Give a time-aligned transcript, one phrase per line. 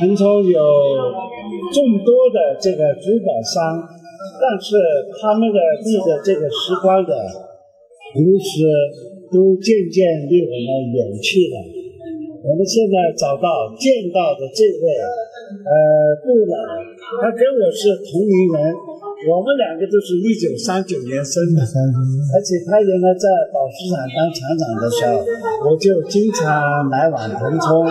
[0.00, 0.60] 腾冲有
[1.68, 3.84] 众多的这个珠宝商，
[4.40, 4.80] 但是
[5.20, 7.12] 他们的这个这个时光的
[8.16, 8.64] 流失，
[9.28, 11.60] 都渐渐离我们远去了。
[12.48, 14.88] 我们现在找到见到的这位，
[15.68, 16.56] 呃，杜老，
[17.20, 18.72] 他跟我是同龄人，
[19.28, 25.20] 我们两个都是一九三九年生的，而且他原来在宝石厂当厂长的时候，
[25.68, 27.84] 我就经常来往腾冲，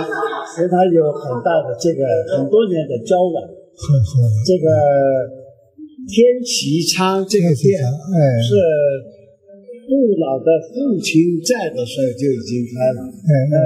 [0.57, 2.01] 跟他有很大的这个
[2.33, 3.45] 很多年的交往。
[3.45, 4.11] 是是，
[4.41, 4.65] 这个
[6.09, 8.57] 天齐昌这个店哎，是
[9.85, 13.05] 杜老的父亲在的时候就已经开了。
[13.05, 13.57] 哎呃，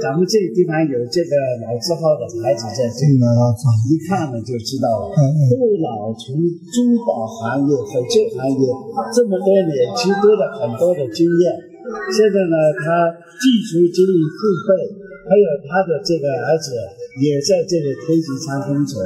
[0.00, 1.32] 咱们这个地方有这个
[1.68, 5.12] 老字号的牌子在这里，一看呢就知道了。
[5.12, 8.64] 嗯嗯杜老从珠宝行业、翡翠行业
[9.12, 11.44] 这么多年，积多了很多的经验。
[12.14, 13.10] 现在呢，他
[13.42, 14.38] 技术经营父
[14.70, 14.70] 辈，
[15.26, 16.72] 还有他的这个儿子
[17.18, 19.02] 也在这个天齐昌工作。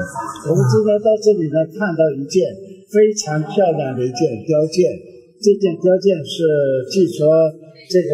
[0.48, 2.53] 我们今天到这里呢，看到一件
[2.93, 4.87] 非常漂亮的一件雕件，
[5.41, 6.45] 这件雕件是
[6.93, 7.27] 据说
[7.91, 8.11] 这个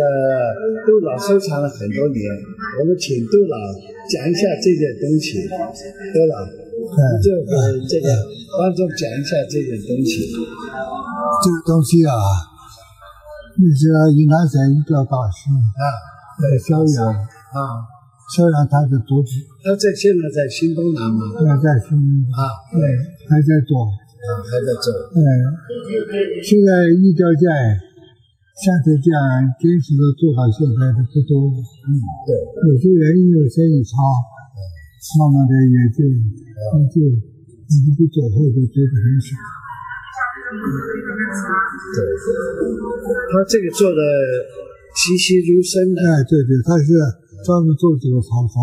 [0.87, 2.21] 杜老收藏了很多年。
[2.81, 3.57] 我们请杜老
[4.11, 6.47] 讲一下这件东西，杜老。
[6.83, 7.55] 哎，就给
[7.87, 8.09] 这个
[8.59, 10.35] 观众讲一下这件东西。
[10.35, 12.13] 这个东西啊，
[13.55, 13.87] 那是
[14.19, 15.47] 云南省一个大师，
[15.79, 15.85] 啊，
[16.43, 17.07] 在，萧远，
[17.55, 17.87] 啊，
[18.35, 19.31] 萧远他的独子，
[19.63, 21.23] 他在现在在新东南吗？
[21.39, 21.97] 还在新，
[22.35, 22.83] 啊，对，
[23.31, 24.93] 还在做，啊，还在做。
[25.15, 25.23] 嗯，
[26.43, 27.47] 现在一条件
[28.63, 29.19] 像这这样
[29.59, 32.31] 坚持的做到现在的不多，嗯，对，
[32.71, 33.99] 有些人因为生意差，
[35.19, 39.35] 慢慢的也就也就一直不走后就做的很少。
[41.91, 41.99] 对，
[43.35, 43.99] 他这个做的
[44.95, 45.99] 栩栩如生的。
[45.99, 46.95] 哎，对对，他是
[47.43, 48.63] 专门做这个草房，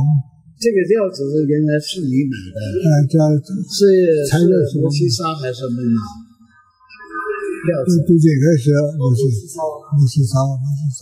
[0.64, 3.20] 这个料子是原来是你买的，哎，这
[3.68, 5.76] 是材料是是磨西沙还是什么
[7.68, 8.06] 料这子？
[8.08, 9.28] 这这个是莫西
[9.92, 11.02] 莫西沙，莫西沙，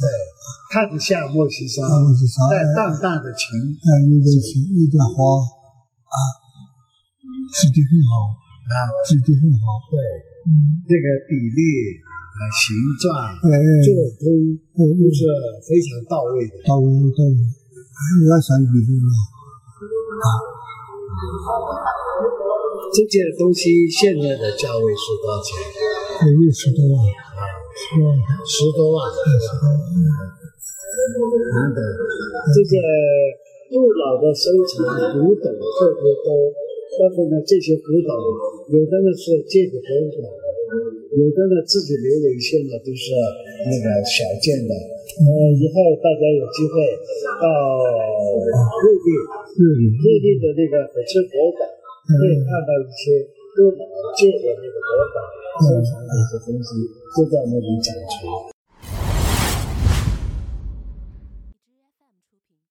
[0.74, 3.58] 看着像磨西沙，莫西沙，带哎，淡淡的情。
[3.58, 5.42] 哎，有点情，有点花
[6.08, 6.18] 啊，
[7.54, 8.32] 质地很好，
[8.72, 8.76] 啊，
[9.06, 9.98] 质地很好，对，
[10.48, 11.62] 嗯，这个比例
[12.38, 13.34] 啊、形状、
[13.84, 14.26] 做工
[14.78, 15.26] 哎都是
[15.68, 16.54] 非常到位的。
[16.66, 17.38] 到位到位，
[18.30, 20.28] 要算比例啊，
[22.94, 25.97] 这件东西现在的价位是多少钱？
[26.18, 26.98] 哎，有十多万，
[27.78, 29.78] 十多万，十多万，十多万，
[31.54, 31.80] 难得。
[32.58, 32.74] 这个
[33.70, 36.28] 不老的收藏古董特别多，
[36.98, 38.10] 但是呢，这些古董
[38.74, 40.26] 有的呢是借给别人的，
[41.14, 43.14] 有的呢自己留了一些呢都是
[43.70, 44.74] 那个小件的。
[44.74, 46.82] 呃，以后大家有机会
[47.38, 47.46] 到
[48.82, 49.10] 瑞丽，
[49.54, 51.62] 对对瑞丽的那个翡翠博物馆，
[52.10, 53.22] 可以看到一些
[53.58, 53.74] 就
[54.14, 55.18] 借的那个博物馆
[55.66, 56.70] 收藏的一些东西，
[57.18, 58.57] 就在那里展出。